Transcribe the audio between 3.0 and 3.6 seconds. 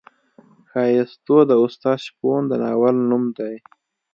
نوم دی.